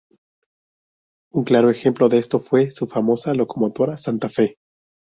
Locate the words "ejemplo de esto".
1.69-2.39